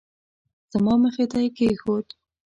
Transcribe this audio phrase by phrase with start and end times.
[0.73, 2.07] زما مخې ته یې کېښود.